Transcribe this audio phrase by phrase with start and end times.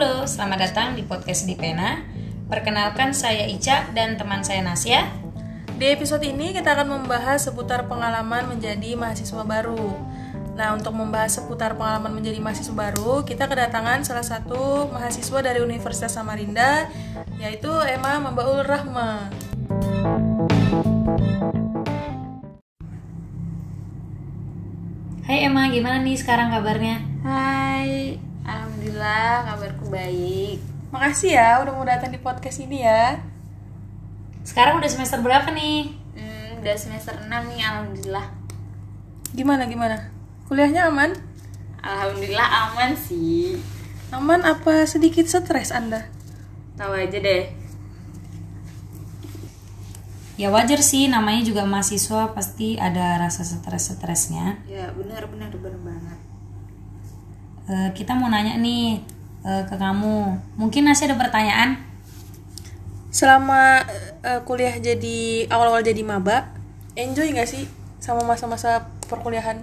[0.00, 2.00] Halo, selamat datang di podcast di Pena.
[2.48, 5.04] Perkenalkan saya Ica dan teman saya Nasya.
[5.76, 9.92] Di episode ini kita akan membahas seputar pengalaman menjadi mahasiswa baru.
[10.56, 16.16] Nah, untuk membahas seputar pengalaman menjadi mahasiswa baru, kita kedatangan salah satu mahasiswa dari Universitas
[16.16, 16.88] Samarinda,
[17.36, 19.28] yaitu Emma Mambaul Rahma.
[25.28, 27.04] Hai Emma, gimana nih sekarang kabarnya?
[27.20, 28.16] Hai,
[28.80, 30.56] alhamdulillah kabarku baik.
[30.88, 33.20] Makasih ya udah mau datang di podcast ini ya.
[34.40, 35.92] Sekarang udah semester berapa nih?
[36.16, 38.26] Hmm, udah semester 6 nih, alhamdulillah.
[39.36, 40.08] Gimana gimana?
[40.48, 41.12] Kuliahnya aman?
[41.84, 43.60] Alhamdulillah aman sih.
[44.16, 46.08] Aman apa sedikit stres Anda?
[46.80, 47.52] Tahu aja deh.
[50.40, 54.64] Ya wajar sih, namanya juga mahasiswa pasti ada rasa stres-stresnya.
[54.64, 56.29] Ya benar benar benar banget.
[57.70, 58.98] Eh, kita mau nanya nih
[59.46, 60.42] eh, ke kamu.
[60.58, 61.78] Mungkin Nasya ada pertanyaan?
[63.14, 63.86] Selama
[64.26, 66.50] eh, kuliah jadi awal-awal jadi maba,
[66.98, 67.70] enjoy nggak sih
[68.02, 69.62] sama masa-masa perkuliahan?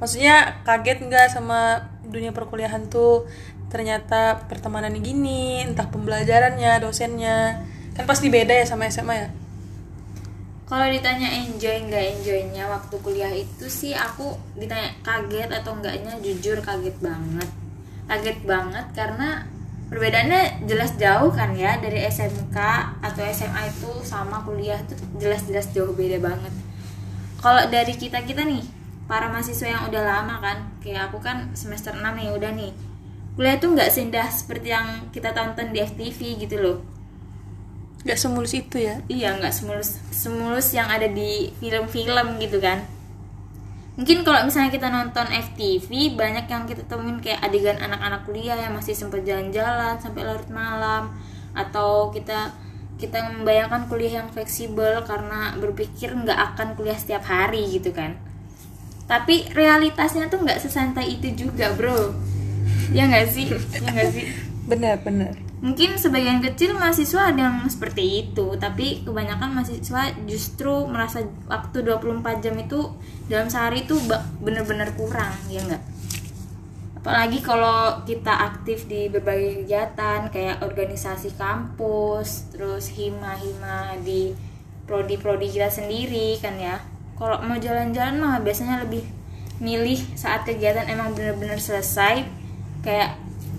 [0.00, 3.28] Maksudnya kaget nggak sama dunia perkuliahan tuh?
[3.68, 7.60] Ternyata pertemanannya gini, entah pembelajarannya, dosennya,
[7.92, 9.28] kan pasti beda ya sama SMA ya.
[10.72, 16.64] Kalau ditanya enjoy nggak enjoynya waktu kuliah itu sih aku ditanya kaget atau enggaknya jujur
[16.64, 17.44] kaget banget.
[18.08, 19.44] Kaget banget karena
[19.92, 22.56] perbedaannya jelas jauh kan ya dari SMK
[23.04, 26.56] atau SMA itu sama kuliah tuh jelas-jelas jauh beda banget.
[27.44, 28.64] Kalau dari kita kita nih
[29.04, 32.72] para mahasiswa yang udah lama kan, kayak aku kan semester 6 nih udah nih.
[33.36, 37.01] Kuliah tuh nggak seindah seperti yang kita tonton di FTV gitu loh
[38.02, 38.98] Gak semulus itu ya.
[39.06, 42.82] iya nggak semulus semulus yang ada di film-film gitu kan.
[43.92, 48.72] Mungkin kalau misalnya kita nonton FTV banyak yang kita temuin kayak adegan anak-anak kuliah yang
[48.72, 51.12] masih sempat jalan-jalan sampai larut malam.
[51.52, 52.56] Atau kita
[52.96, 58.16] kita membayangkan kuliah yang fleksibel karena berpikir nggak akan kuliah setiap hari gitu kan.
[59.06, 62.16] Tapi realitasnya tuh nggak sesantai itu juga bro.
[62.96, 63.52] Ya nggak sih?
[63.76, 64.26] Ya nggak sih?
[64.64, 65.51] Benar, benar.
[65.62, 72.42] Mungkin sebagian kecil mahasiswa ada yang seperti itu, tapi kebanyakan mahasiswa justru merasa waktu 24
[72.42, 72.90] jam itu
[73.30, 73.94] dalam sehari itu
[74.42, 75.86] bener-bener kurang, ya enggak?
[76.98, 84.34] Apalagi kalau kita aktif di berbagai kegiatan kayak organisasi kampus, terus hima-hima di
[84.90, 86.82] prodi-prodi kita sendiri kan ya.
[87.14, 89.06] Kalau mau jalan-jalan mah biasanya lebih
[89.62, 92.26] milih saat kegiatan emang bener-bener selesai
[92.82, 93.14] kayak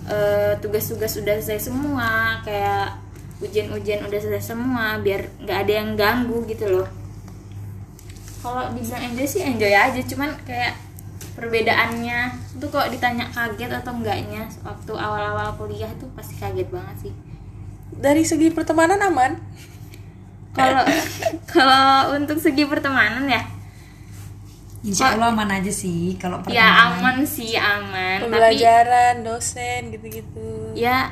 [0.09, 2.99] eh, tugas-tugas udah selesai semua kayak
[3.43, 6.87] ujian-ujian udah selesai semua biar nggak ada yang ganggu gitu loh
[8.43, 10.75] kalau dibilang enjoy sih enjoy aja cuman kayak
[11.33, 17.13] perbedaannya tuh kok ditanya kaget atau enggaknya waktu awal-awal kuliah tuh pasti kaget banget sih
[17.93, 19.37] Dari segi pertemanan aman?
[20.53, 20.85] kalau
[21.53, 23.41] kalau untuk segi pertemanan ya
[24.83, 26.99] Insya Allah aman aja sih kalau ya pertemanan.
[26.99, 28.19] aman sih aman.
[28.19, 30.75] Tapi Pembelajaran, dosen gitu-gitu.
[30.75, 31.07] ya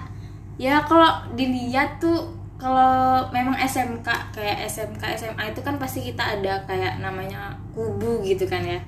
[0.60, 1.08] ya kalau
[1.40, 4.06] dilihat tuh kalau memang SMK
[4.36, 8.84] kayak SMK SMA itu kan pasti kita ada kayak namanya kubu gitu kan ya.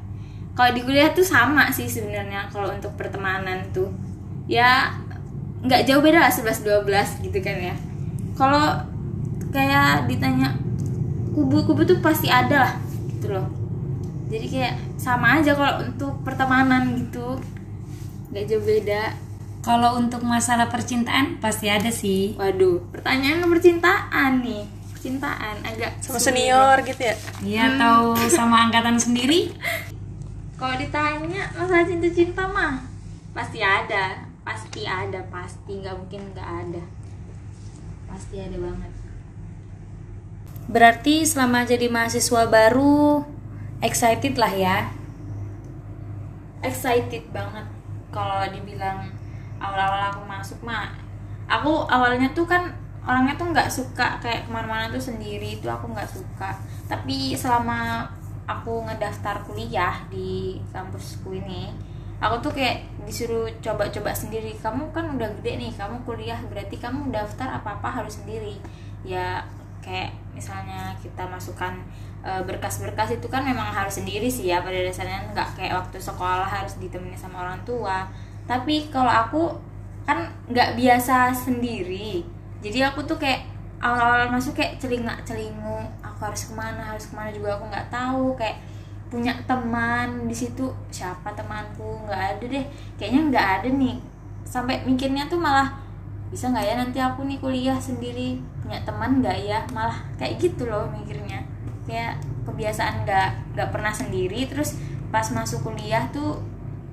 [0.53, 3.87] Kalau di kuliah tuh sama sih sebenarnya kalau untuk pertemanan tuh.
[4.51, 4.91] Ya
[5.63, 7.75] nggak jauh beda lah 11 12 gitu kan ya.
[8.35, 8.83] Kalau
[9.55, 10.51] kayak ditanya
[11.31, 12.73] kubu-kubu tuh pasti ada lah
[13.09, 13.62] gitu loh
[14.33, 17.37] jadi kayak sama aja kalau untuk pertemanan gitu
[18.33, 19.13] nggak jauh beda
[19.63, 22.35] Kalau untuk masalah percintaan pasti ada sih.
[22.35, 24.67] Waduh, pertanyaan percintaan nih.
[24.91, 27.15] Percintaan agak Sama senior gitu ya.
[27.39, 29.55] Iya atau sama angkatan sendiri?
[30.59, 32.83] Kalau ditanya masalah cinta-cinta mah
[33.31, 36.83] pasti ada, pasti ada, pasti nggak mungkin nggak ada.
[38.11, 38.91] Pasti ada banget.
[40.67, 43.23] Berarti selama jadi mahasiswa baru
[43.83, 44.87] excited lah ya.
[46.63, 47.67] Excited banget
[48.07, 49.11] kalau dibilang
[49.59, 50.95] awal-awal aku masuk mah.
[51.51, 52.71] Aku awalnya tuh kan
[53.03, 56.55] orangnya tuh nggak suka kayak ke mana-mana tuh sendiri itu aku nggak suka.
[56.87, 58.07] Tapi selama
[58.47, 61.67] aku ngedaftar kuliah di kampusku ini,
[62.23, 64.55] aku tuh kayak disuruh coba-coba sendiri.
[64.55, 68.55] Kamu kan udah gede nih, kamu kuliah berarti kamu daftar apa-apa harus sendiri.
[69.03, 69.43] Ya
[69.83, 71.75] kayak misalnya kita masukkan
[72.23, 76.79] berkas-berkas itu kan memang harus sendiri sih ya pada dasarnya nggak kayak waktu sekolah harus
[76.79, 78.07] ditemani sama orang tua.
[78.47, 79.51] Tapi kalau aku
[80.07, 82.23] kan nggak biasa sendiri,
[82.63, 83.43] jadi aku tuh kayak
[83.83, 87.87] awal-awal masuk kayak celingak celingu aku harus ke mana harus ke mana juga aku nggak
[87.91, 88.25] tahu.
[88.39, 88.63] Kayak
[89.11, 92.07] punya teman di situ siapa temanku?
[92.07, 92.65] Nggak ada deh.
[92.95, 93.95] Kayaknya nggak ada nih.
[94.47, 95.75] Sampai mikirnya tuh malah
[96.31, 98.39] bisa nggak ya nanti aku nih kuliah sendiri?
[98.63, 99.59] Punya teman nggak ya?
[99.75, 101.52] Malah kayak gitu loh mikirnya
[101.83, 104.79] kayak kebiasaan nggak nggak pernah sendiri terus
[105.11, 106.41] pas masuk kuliah tuh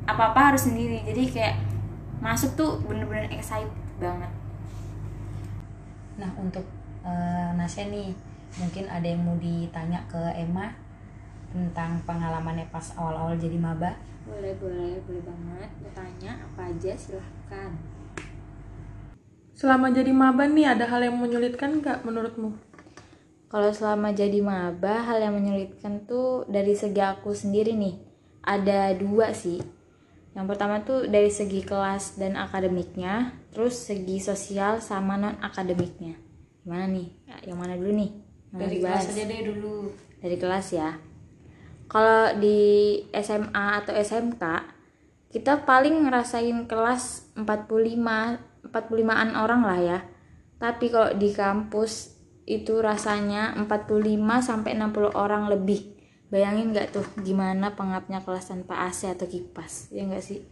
[0.05, 1.03] apa apa harus sendiri.
[1.07, 1.57] Jadi kayak
[2.21, 4.29] masuk tuh bener-bener excited banget.
[6.21, 6.65] Nah untuk
[7.07, 8.13] eh, Nasya nih
[8.59, 10.75] mungkin ada yang mau ditanya ke Emma
[11.51, 13.95] tentang pengalamannya pas awal-awal jadi maba.
[14.29, 15.71] boleh boleh boleh banget.
[15.83, 16.93] Bertanya apa aja?
[16.95, 17.73] Silahkan.
[19.57, 22.70] Selama jadi maba nih ada hal yang menyulitkan nggak menurutmu?
[23.51, 27.99] Kalau selama jadi maba, hal yang menyulitkan tuh dari segi aku sendiri nih.
[28.47, 29.59] Ada dua sih.
[30.39, 36.15] Yang pertama tuh dari segi kelas dan akademiknya, terus segi sosial sama non akademiknya.
[36.63, 37.09] Gimana nih?
[37.43, 38.11] Yang mana dulu nih?
[38.55, 39.03] Mana Dari dibahas?
[39.03, 39.75] kelas aja deh dulu.
[40.23, 40.91] Dari kelas ya.
[41.91, 42.61] Kalau di
[43.11, 44.43] SMA atau SMK,
[45.35, 49.99] kita paling ngerasain kelas 45 45-an orang lah ya.
[50.63, 52.20] Tapi kalau di kampus
[52.51, 55.95] itu rasanya 45 sampai 60 orang lebih.
[56.35, 59.95] Bayangin nggak tuh gimana pengapnya kelas tanpa AC atau kipas?
[59.95, 60.43] Ya nggak sih?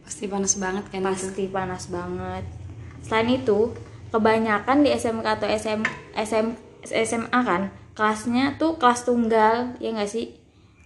[0.00, 1.08] Pasti panas banget kan itu.
[1.12, 2.44] Pasti panas banget.
[3.04, 3.76] Selain itu,
[4.08, 5.80] kebanyakan di SMK atau SM,
[6.16, 6.46] SM,
[6.88, 10.38] SMA kan kelasnya tuh kelas tunggal, ya nggak sih?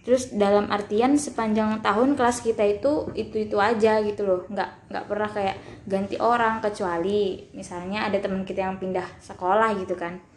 [0.03, 5.05] Terus dalam artian sepanjang tahun kelas kita itu itu itu aja gitu loh, nggak nggak
[5.07, 5.55] pernah kayak
[5.87, 10.32] ganti orang kecuali misalnya ada teman kita yang pindah sekolah gitu kan.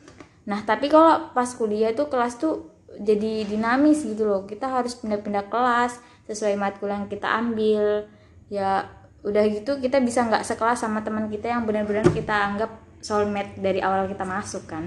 [0.46, 5.52] Nah tapi kalau pas kuliah tuh kelas tuh jadi dinamis gitu loh, kita harus pindah-pindah
[5.52, 6.00] kelas
[6.30, 8.08] sesuai matkul yang kita ambil.
[8.48, 8.86] Ya
[9.26, 12.70] udah gitu kita bisa nggak sekelas sama teman kita yang benar-benar kita anggap
[13.02, 14.86] soulmate dari awal kita masuk kan.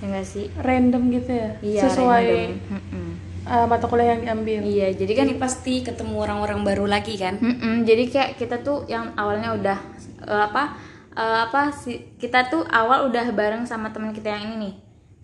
[0.00, 0.48] Ya nggak sih?
[0.58, 1.50] Random gitu ya?
[1.60, 2.72] Iya, Sesuai random.
[2.72, 3.08] Mm-mm.
[3.46, 4.60] uh, mata kuliah yang diambil.
[4.64, 7.36] Iya, jadi kan Jadi pasti ketemu orang-orang baru lagi kan.
[7.38, 9.78] Mm-mm, jadi kayak kita tuh yang awalnya udah
[10.24, 10.76] eh, apa
[11.14, 14.74] eh, apa sih kita tuh awal udah bareng sama teman kita yang ini nih.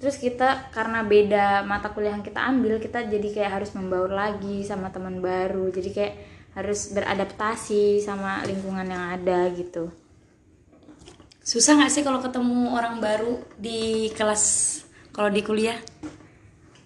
[0.00, 4.64] Terus kita karena beda mata kuliah yang kita ambil, kita jadi kayak harus membaur lagi
[4.64, 5.68] sama teman baru.
[5.68, 6.14] Jadi kayak
[6.56, 9.92] harus beradaptasi sama lingkungan yang ada gitu.
[11.44, 14.44] Susah nggak sih kalau ketemu orang baru di kelas
[15.12, 15.76] kalau di kuliah?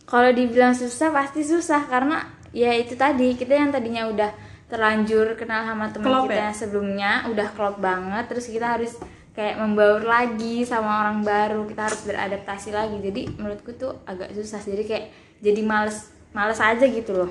[0.04, 2.22] Kalau dibilang susah pasti susah karena
[2.54, 4.30] ya itu tadi kita yang tadinya udah
[4.64, 6.44] terlanjur kenal sama teman Klop kita ya?
[6.48, 8.96] yang sebelumnya udah klop banget terus kita harus
[9.34, 14.62] kayak membaur lagi sama orang baru kita harus beradaptasi lagi jadi menurutku tuh agak susah
[14.62, 15.06] jadi kayak
[15.42, 17.30] jadi males males aja gitu loh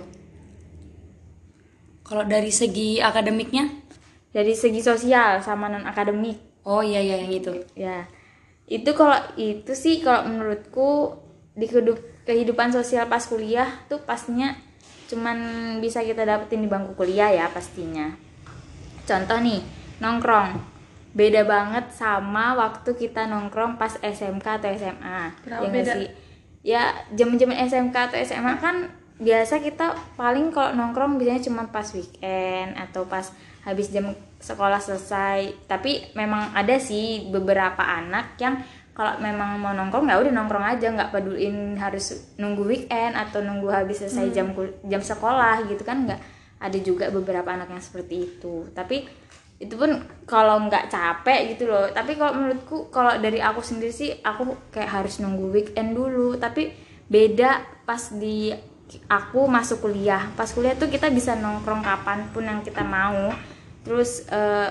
[2.03, 3.81] Kalau dari segi akademiknya?
[4.33, 7.53] dari segi sosial sama non akademik Oh iya iya yang itu.
[7.75, 8.07] ya
[8.65, 11.13] itu kalau itu sih kalau menurutku
[11.53, 14.55] di kehidup- kehidupan sosial pas kuliah tuh pastinya
[15.13, 15.37] cuman
[15.77, 18.09] bisa kita dapetin di bangku kuliah ya pastinya.
[19.05, 19.61] Contoh nih
[20.01, 20.57] nongkrong.
[21.13, 25.93] Beda banget sama waktu kita nongkrong pas SMK atau SMA Kenapa ya beda?
[25.93, 26.07] sih?
[26.65, 26.83] Ya
[27.13, 28.89] jam-jam SMK atau SMA kan
[29.21, 33.29] biasa kita paling kalau nongkrong biasanya cuma pas weekend atau pas
[33.61, 35.53] habis jam sekolah selesai.
[35.69, 38.57] Tapi memang ada sih beberapa anak yang
[38.93, 40.87] kalau memang mau nongkrong ya udah nongkrong aja.
[40.93, 46.05] Nggak peduliin harus nunggu weekend atau nunggu habis selesai jam kul- jam sekolah gitu kan
[46.05, 46.21] nggak.
[46.61, 48.69] Ada juga beberapa anak yang seperti itu.
[48.71, 49.03] Tapi
[49.57, 49.97] itu pun
[50.29, 51.89] kalau nggak capek gitu loh.
[51.89, 56.37] Tapi kalau menurutku kalau dari aku sendiri sih aku kayak harus nunggu weekend dulu.
[56.37, 56.69] Tapi
[57.09, 58.53] beda pas di
[59.09, 60.29] aku masuk kuliah.
[60.37, 63.33] Pas kuliah tuh kita bisa nongkrong kapan pun yang kita mau.
[63.81, 64.69] Terus eh,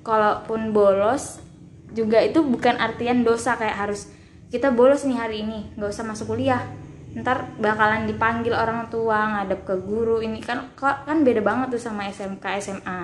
[0.00, 1.49] kalaupun bolos
[1.92, 4.08] juga itu bukan artian dosa kayak harus
[4.50, 6.62] kita bolos nih hari ini nggak usah masuk kuliah.
[7.10, 12.06] Ntar bakalan dipanggil orang tua ngadep ke guru ini kan kan beda banget tuh sama
[12.06, 13.00] SMK SMA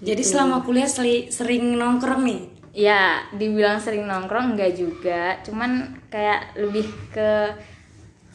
[0.00, 2.40] Jadi selama kuliah seli- sering nongkrong nih.
[2.74, 5.38] ya dibilang sering nongkrong enggak juga.
[5.46, 7.54] Cuman kayak lebih ke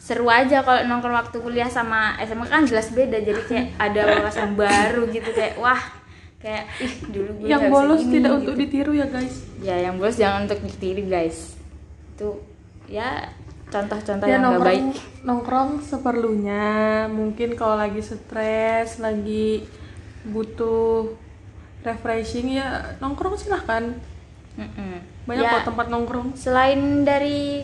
[0.00, 3.20] seru aja kalau nongkrong waktu kuliah sama SMA kan jelas beda.
[3.20, 5.99] Jadi kayak ada wawasan baru gitu kayak wah
[6.40, 8.38] kayak ih dulu gue Yang bolos gini, tidak gitu.
[8.40, 9.34] untuk ditiru ya guys.
[9.60, 11.38] ya yang bolos jangan untuk ditiru guys
[12.16, 12.28] itu
[12.88, 13.28] ya
[13.70, 16.66] contoh-contoh Ya yang nggak baik nongkrong nongkrong seperlunya.
[17.06, 19.62] Mungkin kalau lagi stres, lagi
[20.26, 21.14] butuh
[21.86, 23.94] refreshing ya nongkrong silahkan.
[24.58, 25.24] Mm-mm.
[25.24, 26.34] Banyak Ya, kok tempat nongkrong.
[26.34, 27.62] selain dari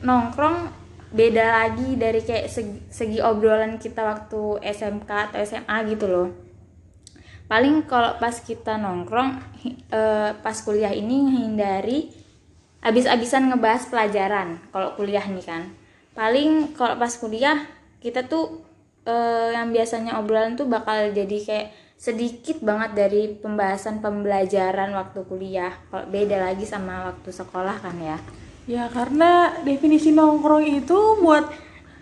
[0.00, 0.70] nongkrong
[1.10, 6.28] beda lagi dari kayak segi, segi obrolan kita waktu SMK atau SMA gitu loh
[7.50, 9.42] paling kalau pas kita nongkrong
[9.90, 12.14] eh, pas kuliah ini hindari
[12.78, 15.62] abis-abisan ngebahas pelajaran kalau kuliah nih kan.
[16.14, 17.66] Paling kalau pas kuliah
[17.98, 18.62] kita tuh
[19.02, 21.68] eh, yang biasanya obrolan tuh bakal jadi kayak
[22.00, 25.74] sedikit banget dari pembahasan pembelajaran waktu kuliah.
[25.90, 28.16] Kalau beda lagi sama waktu sekolah kan ya.
[28.70, 31.50] Ya karena definisi nongkrong itu buat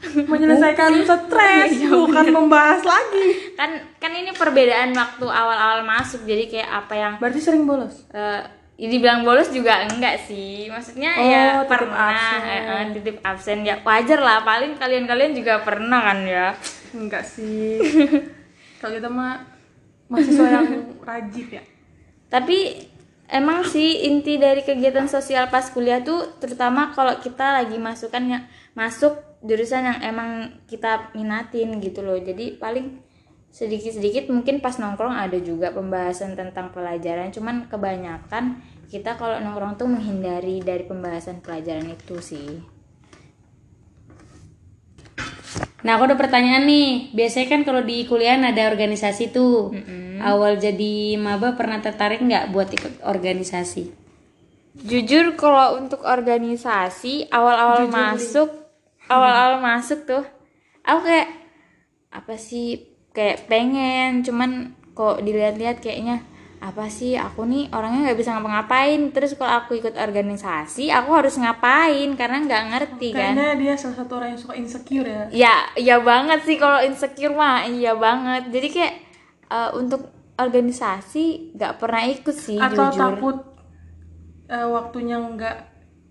[0.01, 3.55] menyelesaikan stres, bukan membahas lagi.
[3.55, 8.07] kan kan ini perbedaan waktu awal-awal masuk jadi kayak apa yang Berarti sering bolos.
[8.11, 8.43] eh
[8.79, 12.41] ya dibilang bolos juga enggak sih maksudnya Oh, ya titip pernah absen.
[12.41, 16.55] eh, eh, titip absen ya wajar lah paling kalian-kalian juga pernah kan ya
[16.89, 17.83] Enggak sih.
[18.79, 19.43] Kalau kita mah
[20.07, 20.67] mahasiswa yang
[21.09, 21.63] rajin ya.
[22.29, 22.87] tapi
[23.29, 28.45] emang sih inti dari kegiatan sosial pas kuliah tuh terutama kalau kita lagi masukan yang
[28.73, 32.19] masuk jurusan yang emang kita minatin gitu loh.
[32.19, 33.05] Jadi paling
[33.49, 37.31] sedikit-sedikit mungkin pas nongkrong ada juga pembahasan tentang pelajaran.
[37.31, 42.78] Cuman kebanyakan kita kalau nongkrong tuh menghindari dari pembahasan pelajaran itu sih
[45.79, 47.15] Nah, aku ada pertanyaan nih.
[47.15, 49.71] Biasanya kan kalau di kuliah ada organisasi tuh.
[50.19, 53.95] Awal jadi maba pernah tertarik nggak buat ikut organisasi?
[54.79, 58.51] Jujur kalau untuk organisasi awal-awal masuk,
[59.11, 60.23] awal-awal masuk tuh,
[60.87, 61.31] aku kayak
[62.15, 66.23] apa sih kayak pengen, cuman kok dilihat-lihat kayaknya
[66.59, 67.15] apa sih?
[67.15, 69.11] Aku nih orangnya nggak bisa ngapa-ngapain.
[69.15, 72.11] Terus kalau aku ikut organisasi aku harus ngapain?
[72.15, 73.35] Karena nggak ngerti kan?
[73.35, 75.23] Kayaknya dia salah satu orang yang suka insecure ya.
[75.31, 77.67] ya iya banget sih kalau insecure mah.
[77.67, 78.51] Iya banget.
[78.51, 78.95] Jadi kayak
[79.51, 80.03] eh, untuk
[80.39, 82.99] organisasi nggak pernah ikut sih Atau jujur.
[82.99, 83.37] takut
[84.47, 85.57] eh, waktunya nggak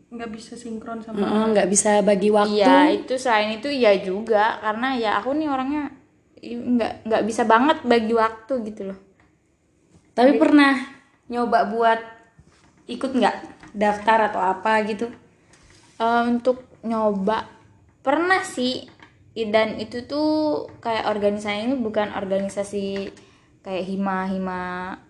[0.08, 2.64] nggak bisa sinkron sama nggak bisa bagi waktu.
[2.64, 4.60] Iya itu selain itu iya juga.
[4.60, 5.92] Karena ya aku nih orangnya
[6.38, 9.07] nggak nggak bisa banget bagi waktu gitu loh.
[10.18, 10.74] Tapi pernah
[11.30, 12.00] nyoba buat
[12.90, 13.36] ikut nggak?
[13.78, 15.14] Daftar atau apa gitu?
[16.02, 17.46] Eh, untuk nyoba
[18.02, 18.90] pernah sih.
[19.38, 23.14] Dan itu tuh kayak organisasi ini bukan organisasi
[23.62, 24.62] kayak hima hima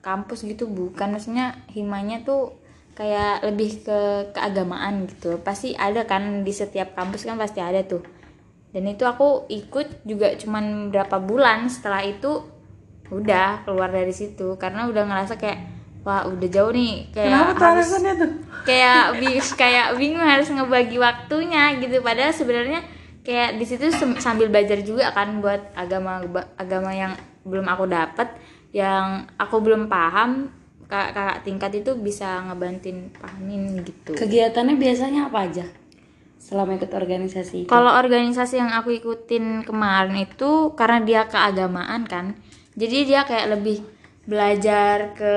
[0.04, 1.16] kampus gitu bukan.
[1.16, 2.60] Maksudnya himanya tuh
[2.92, 4.00] kayak lebih ke
[4.36, 5.40] keagamaan gitu.
[5.40, 8.04] Pasti ada kan di setiap kampus kan pasti ada tuh.
[8.76, 11.72] Dan itu aku ikut juga cuman berapa bulan.
[11.72, 12.57] Setelah itu
[13.08, 15.60] udah keluar dari situ karena udah ngerasa kayak
[16.04, 18.32] wah udah jauh nih kayak Kenapa tuh harus tuh?
[18.64, 22.80] kayak bi- kayak bingung harus ngebagi waktunya gitu padahal sebenarnya
[23.24, 26.24] kayak di situ sambil belajar juga kan buat agama
[26.56, 27.12] agama yang
[27.44, 28.28] belum aku dapat
[28.72, 30.52] yang aku belum paham
[30.88, 35.68] kakak, kakak tingkat itu bisa ngebantuin pahamin gitu Kegiatannya biasanya apa aja?
[36.40, 37.68] Selama ikut organisasi itu?
[37.68, 42.40] kalau organisasi yang aku ikutin kemarin itu karena dia keagamaan kan
[42.77, 43.81] jadi dia kayak lebih
[44.24, 45.34] belajar ke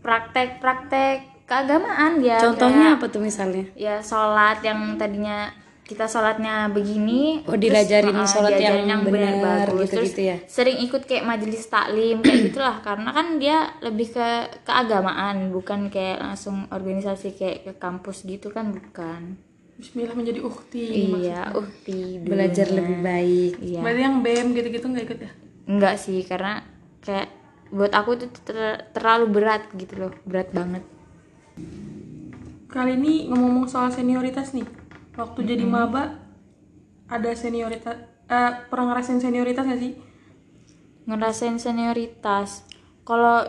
[0.00, 3.64] praktek-praktek keagamaan dia Contohnya kayak- apa tuh misalnya?
[3.74, 5.48] ya sholat yang tadinya
[5.82, 9.88] kita sholatnya begini Oh, diajarin uh, sholat diajarin yang benar benar bagus.
[9.88, 10.36] gitu-gitu Terus ya?
[10.46, 14.28] sering ikut kayak majelis taklim kayak gitulah karena kan dia lebih ke
[14.62, 19.40] keagamaan bukan kayak langsung organisasi kayak ke kampus gitu kan bukan
[19.74, 21.16] Bismillah menjadi ukti.
[21.16, 22.82] iya uhti Belajar dulunya.
[22.82, 23.52] lebih baik.
[23.62, 25.30] iya Berarti yang BM gitu-gitu nggak ikut ya?
[25.68, 26.64] Enggak sih karena
[27.04, 27.28] kayak
[27.68, 30.84] buat aku itu ter- terlalu berat gitu loh berat banget
[32.68, 34.68] Kali ini ngomong-ngomong soal senioritas nih.
[35.16, 36.20] Waktu jadi maba
[37.08, 37.96] ada senioritas
[38.28, 39.92] eh pernah ngerasain senioritas gak sih?
[41.08, 42.68] ngerasain senioritas
[43.00, 43.40] kalau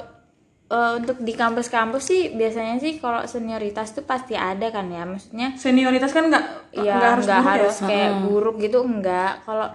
[0.72, 5.60] eh, untuk di kampus-kampus sih biasanya sih kalau senioritas tuh pasti ada kan ya maksudnya
[5.60, 7.88] Senioritas kan nggak ya nggak harus buruk harus ya?
[7.92, 9.68] kayak buruk gitu enggak kalau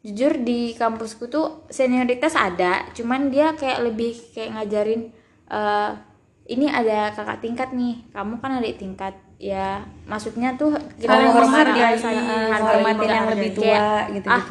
[0.00, 5.12] jujur di kampusku tuh senioritas ada cuman dia kayak lebih kayak ngajarin
[5.50, 5.92] eh
[6.50, 9.14] ini ada kakak tingkat nih kamu kan adik tingkat.
[9.40, 11.32] Ya maksudnya tuh kita saling
[11.96, 14.44] saling menghargai, Hormatin yang lebih tua Kayak, ah,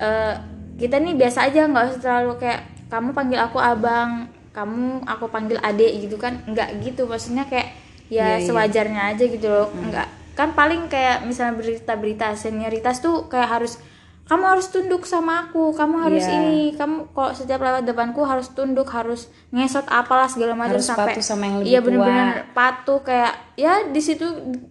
[0.00, 0.34] eh,
[0.78, 5.58] kita nih biasa aja nggak usah terlalu kayak kamu panggil aku abang kamu aku panggil
[5.60, 6.40] adik gitu kan.
[6.46, 7.74] Nggak gitu maksudnya kayak
[8.06, 9.68] ya sewajarnya aja gitu loh.
[9.68, 10.08] Nggak.
[10.38, 13.76] Kan paling kayak misalnya berita-berita senioritas tuh kayak harus
[14.22, 16.34] kamu harus tunduk sama aku kamu harus Iya.
[16.38, 21.18] ini kamu kalau setiap lewat depanku harus tunduk harus ngesot apalah segala macam Harus sampai
[21.18, 24.24] patuh sama yang lebih iya bener-bener patuh kayak ya di situ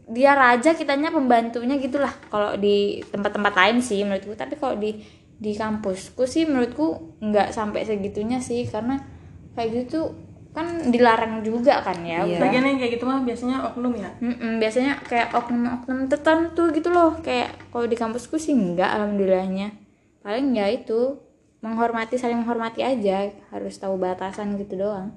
[0.07, 5.03] dia raja kitanya pembantunya gitulah kalau di tempat-tempat lain sih menurutku tapi kalau di
[5.35, 9.03] di kampusku sih menurutku nggak sampai segitunya sih karena
[9.51, 10.15] kayak gitu
[10.51, 12.37] kan dilarang juga kan ya Iya.
[12.37, 14.11] Bagian yang kayak gitu mah biasanya oknum ya.
[14.19, 19.71] Mm-mm, biasanya kayak oknum-oknum tertentu gitu loh kayak kalau di kampusku sih enggak alhamdulillahnya
[20.19, 21.17] paling ya itu
[21.59, 25.15] menghormati saling menghormati aja harus tahu batasan gitu doang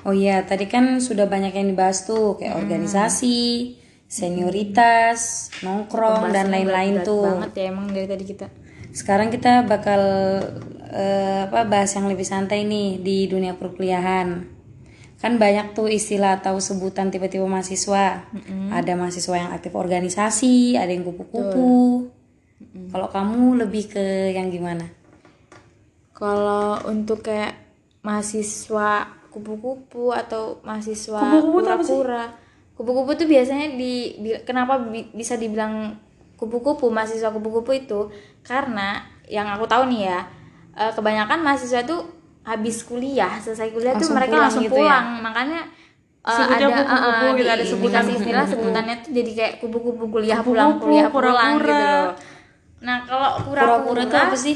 [0.00, 3.74] Oh iya, tadi kan sudah banyak yang dibahas tuh kayak organisasi,
[4.06, 7.26] senioritas, nongkrong dan lain-lain Berat tuh.
[7.26, 8.46] banget ya emang dari tadi kita
[8.92, 10.00] Sekarang kita bakal
[10.88, 14.54] eh, apa bahas yang lebih santai nih di dunia perkuliahan.
[15.16, 18.28] Kan banyak tuh istilah atau sebutan tipe-tipe mahasiswa.
[18.68, 22.06] Ada mahasiswa yang aktif organisasi, ada yang kupu-kupu.
[22.92, 24.84] Kalau kamu lebih ke yang gimana?
[26.16, 27.52] Kalau untuk kayak
[28.00, 32.24] mahasiswa kupu-kupu atau mahasiswa Kupu-kupu kura-kura.
[32.76, 35.96] Kupu-kupu tuh biasanya di, di- kenapa bi- bisa dibilang
[36.36, 40.20] kupu-kupu mahasiswa kupu-kupu itu karena yang aku tahu nih ya
[40.76, 42.00] eh, kebanyakan mahasiswa tuh
[42.42, 44.78] habis kuliah selesai kuliah tuh Langsung mereka pulang langsung gitu ya?
[44.78, 45.60] pulang makanya
[46.22, 48.02] eh, Sebutnya ada kupu-kupu eh, eh, gitu, di- ada sebutan.
[48.08, 52.12] istilah sebutannya tuh jadi kayak kupu-kupu kuliah Kupu-kupu, pulang kuliah pulang gitu loh
[52.76, 54.54] nah kalau kura-kura tuh apa sih?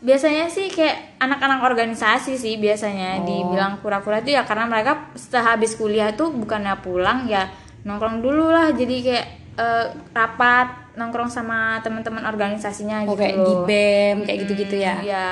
[0.00, 5.76] biasanya sih kayak anak-anak organisasi sih biasanya dibilang kura-kura itu ya karena mereka setelah habis
[5.76, 12.24] kuliah tuh bukannya pulang ya nongkrong dulu lah jadi kayak eh, rapat nongkrong sama teman-teman
[12.24, 13.46] organisasinya Oh gitu kayak loh.
[13.46, 14.94] di BEM kayak gitu-gitu ya.
[14.98, 15.28] Hmm, ya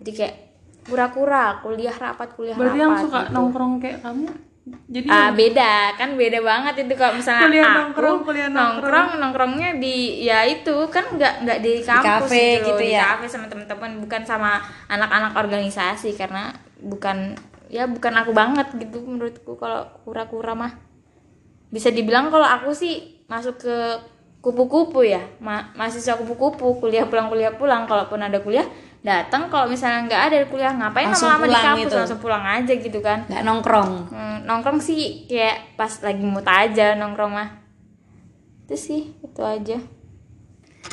[0.00, 0.34] jadi kayak
[0.86, 3.32] kura-kura kuliah rapat kuliah Berarti rapat yang suka gitu.
[3.34, 4.28] nongkrong kayak kamu.
[4.90, 9.70] Jadi Ah beda kan beda banget itu kalau misalnya Kuliah aku nongkrong, kuliah nongkrong nongkrongnya
[9.82, 13.02] di ya itu kan nggak nggak di kampus kafe gitu, gitu di ya?
[13.16, 17.34] kafe sama teman-teman bukan sama anak-anak organisasi karena bukan
[17.66, 20.72] ya bukan aku banget gitu menurutku kalau kura-kura mah
[21.70, 23.76] bisa dibilang kalau aku sih masuk ke
[24.40, 28.64] kupu-kupu ya Ma mahasiswa kupu-kupu kuliah pulang kuliah pulang kalaupun ada kuliah
[29.00, 31.96] datang kalau misalnya nggak ada kuliah ngapain Langsung lama-lama di pulang kampus gitu.
[31.96, 33.90] langsung pulang aja gitu kan Nggak nongkrong.
[34.08, 37.48] Hmm, nongkrong sih kayak pas lagi mood aja nongkrong mah
[38.62, 39.78] itu sih itu aja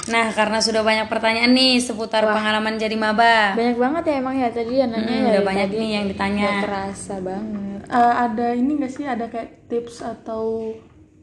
[0.08, 3.52] Nah, karena sudah banyak pertanyaan nih seputar pengalaman jadi maba.
[3.54, 5.78] banyak banget ya emang ya tadi ya nanya Hmm, ya udah banyak tadi.
[5.78, 6.44] nih yang ditanya.
[6.46, 10.72] Nggak kerasa banget eh, ada ini gak sih ada kayak tips atau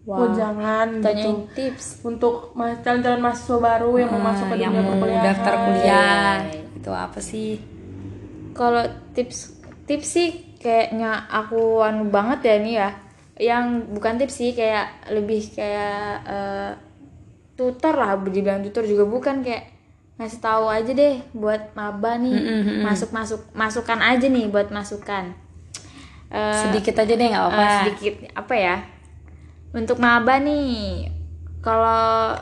[0.04, 4.73] Wah, jangan tanyain gitu tips untuk ma- calon-calon mahasiswa baru yang mau masuk ke yang
[4.73, 5.25] dunia mau perkuliahan.
[5.25, 6.34] daftar kuliah.
[6.76, 7.52] Itu apa sih?
[8.54, 8.84] kalau
[9.16, 10.28] tips tips sih
[10.62, 12.90] kayaknya aku anu banget ya nih ya
[13.34, 16.71] yang bukan tips sih kayak lebih kayak eh,
[17.58, 19.75] tutor lah dibilang tutor juga bukan kayak
[20.14, 22.38] ngasih tahu aja deh buat maba nih
[22.78, 25.34] masuk masuk masukan aja nih buat masukan
[26.30, 27.67] Eh, Sedikit aja deh nggak apa-apa.
[27.86, 28.76] sedikit apa ya
[29.75, 31.10] untuk maba nih
[31.58, 32.39] kalau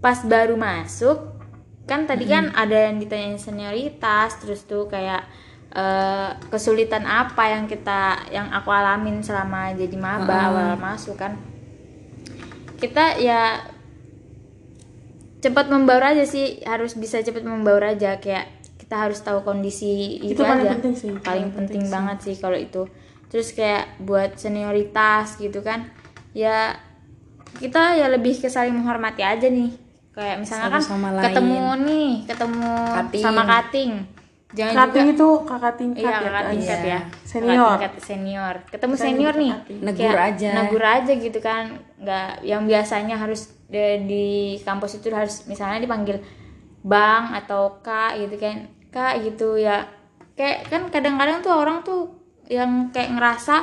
[0.00, 1.36] pas baru masuk
[1.84, 5.28] kan tadi kan ada yang ditanyain senioritas terus tuh kayak
[5.76, 11.36] eh, kesulitan apa yang kita yang aku alamin selama jadi maba awal masuk kan.
[12.80, 13.60] Kita ya
[15.44, 18.48] cepat membaur aja sih harus bisa cepat membaur aja kayak
[18.80, 20.74] kita harus tahu kondisi itu, Itu paling aja.
[20.80, 22.88] penting sih, paling paling penting banget sih kalau itu
[23.30, 25.86] terus kayak buat senioritas gitu kan
[26.30, 26.74] ya
[27.52, 29.70] kita ya lebih ke saling menghormati aja nih
[30.10, 31.24] kayak misalnya Satu kan sama lain.
[31.24, 33.22] ketemu nih ketemu Cutting.
[33.22, 33.92] sama cutting
[34.50, 36.50] jangan Cutting juga itu kakak tingkat iya ya, kakak guys?
[36.52, 37.54] tingkat ya Senior.
[37.54, 40.50] Kakak tingkat senior ketemu senior nih Negur aja.
[40.52, 41.64] negur aja gitu kan
[41.96, 44.26] nggak yang biasanya harus de- di
[44.60, 46.18] kampus itu harus misalnya dipanggil
[46.80, 48.56] bang atau kak gitu kan
[48.88, 49.86] kak gitu ya
[50.32, 52.19] kayak kan kadang-kadang tuh orang tuh
[52.50, 53.56] yang kayak ngerasa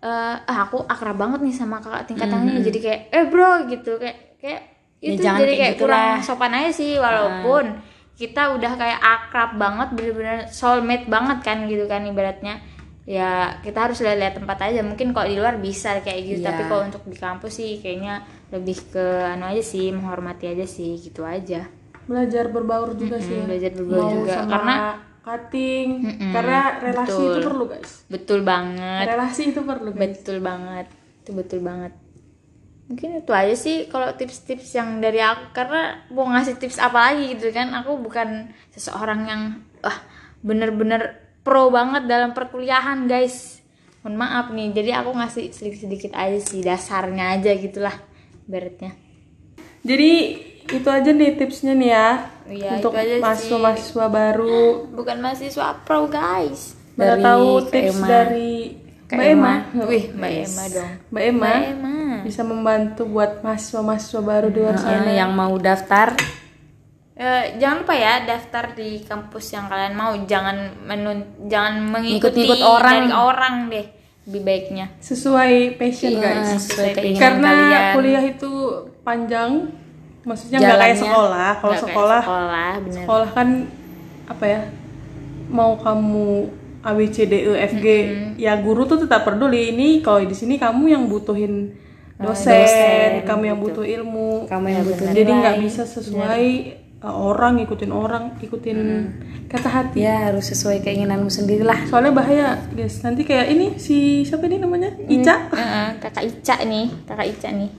[0.00, 3.96] eh ah aku akrab banget nih sama kakak tingkatannya jadi kayak eh bro gitu.
[3.96, 4.62] Kayak kayak
[5.00, 7.00] Ya, itu jadi kayak kayak kurang sopan aja sih.
[7.00, 7.80] Walaupun
[8.20, 12.60] kita udah kayak akrab banget bener-bener soulmate banget kan gitu kan ibaratnya.
[13.08, 14.84] Ya kita harus lihat-lihat tempat aja.
[14.84, 16.40] Mungkin kalau di luar bisa kayak gitu.
[16.44, 16.52] Iya.
[16.52, 21.00] tapi kalau untuk di kampus sih kayaknya lebih ke anu aja sih menghormati aja sih
[21.00, 21.64] gitu aja.
[22.04, 23.44] Belajar berbaur juga sih ya.
[23.48, 24.34] belajar berbaur Mau juga.
[24.36, 24.74] sama karena
[25.24, 25.88] cutting.
[26.34, 27.32] Karena relasi betul.
[27.32, 27.92] itu perlu guys.
[28.10, 29.06] Betul banget.
[29.08, 30.18] Relasi itu perlu guys.
[30.20, 30.86] Betul banget.
[31.24, 31.92] Itu betul banget.
[32.90, 35.54] Mungkin itu aja sih kalau tips-tips yang dari aku.
[35.54, 37.70] Karena mau ngasih tips apa lagi gitu kan.
[37.84, 39.42] Aku bukan seseorang yang
[39.80, 39.98] wah
[40.40, 43.62] bener-bener pro banget dalam perkuliahan guys.
[44.02, 44.68] Mohon maaf nih.
[44.74, 46.60] Jadi aku ngasih sedikit-sedikit aja sih.
[46.64, 47.94] Dasarnya aja gitulah
[48.50, 48.98] beratnya
[49.80, 50.36] jadi
[50.72, 52.10] itu aja nih tipsnya nih ya
[52.46, 58.06] Iya, untuk mahasiswa-mahasiswa baru bukan mahasiswa pro guys Dari tahu tips Emma.
[58.06, 58.52] dari
[59.04, 59.54] Kak Mbak Emma.
[59.84, 64.76] wih mbak Emma dong Mbak Emma mbak Emma bisa membantu buat mahasiswa-mahasiswa baru di luar
[64.76, 65.08] sana.
[65.08, 66.08] Yang mau daftar
[67.14, 72.16] Eh, jangan lupa ya daftar di kampus yang kalian mau jangan menun jangan mengikuti
[72.48, 72.92] Ngikut-ngikut orang.
[72.96, 73.86] dari orang deh
[74.22, 76.48] lebih baiknya Sesuai passion Iya, guys.
[76.64, 77.92] sesuai keinginan Karena kalian.
[77.92, 78.50] kuliah itu
[79.00, 79.50] panjang,
[80.24, 81.50] maksudnya nggak kayak sekolah.
[81.60, 82.96] Kalau sekolah, sekolah bener.
[83.04, 83.48] sekolah kan
[84.28, 84.60] apa ya?
[85.50, 86.28] Mau kamu
[86.80, 87.86] A B C D E F G,
[88.40, 89.74] ya guru tuh tetap peduli.
[89.74, 91.76] Ini kalau di sini kamu yang butuhin
[92.20, 94.44] dosen, kamu yang butuh ilmu.
[94.48, 96.46] kamu yang butuh Jadi nggak bisa sesuai
[97.00, 98.78] uh, orang ikutin orang ikutin
[99.48, 100.04] kata hati.
[100.04, 103.00] Ya harus sesuai keinginanmu sendiri lah soalnya bahaya guys.
[103.04, 104.92] Nanti kayak ini si siapa ini namanya?
[105.08, 105.48] Ica?
[105.52, 107.70] Heeh, kakak Ica nih kakak Ica nih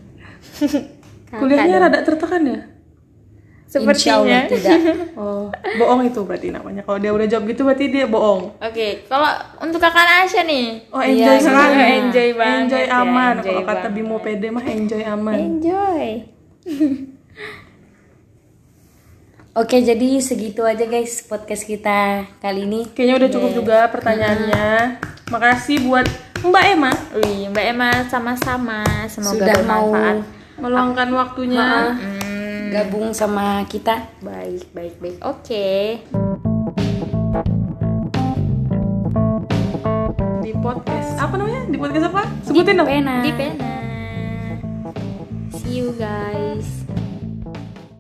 [1.32, 2.60] kuliahnya rada tertekan ya?
[3.72, 4.40] Insya Allah Sepertinya.
[4.52, 4.80] tidak.
[5.22, 5.48] Oh
[5.80, 6.84] bohong itu berarti namanya.
[6.84, 8.60] Kalau dia udah jawab gitu berarti dia bohong.
[8.60, 10.92] Oke, kalau untuk kakak Asya nih.
[10.92, 11.72] oh enjoy Iya, sekali.
[11.72, 13.34] iya, enjoy banget enjoy ya, aman.
[13.40, 13.88] enjoy kalau kata.
[13.90, 15.36] Bimo PD mah enjoy aman.
[15.40, 16.04] Enjoy.
[19.52, 22.92] oke jadi segitu aja guys podcast kita kali ini.
[22.92, 24.68] Kayaknya udah cukup juga pertanyaannya.
[25.32, 26.08] Makasih buat
[26.42, 26.92] Mbak Emma.
[27.16, 28.84] Wih, Mbak Emma sama-sama.
[29.08, 30.41] Semoga Sudah mau bermanfaat.
[30.62, 31.98] Meluangkan waktunya.
[31.98, 34.08] Hmm, gabung sama kita.
[34.22, 35.18] Baik, baik, baik.
[35.26, 36.00] Oke.
[40.42, 41.16] di podcast.
[41.16, 41.62] Apa namanya?
[41.72, 42.24] Di podcast apa?
[42.44, 42.90] Sebutin dong.
[42.90, 43.24] pena.
[43.24, 43.72] Di pena.
[45.56, 46.81] See you guys.